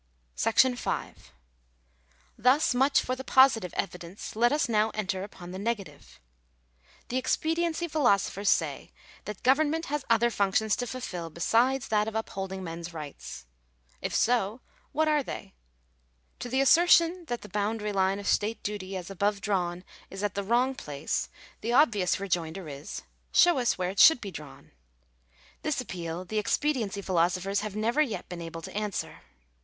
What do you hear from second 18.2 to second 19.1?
state duty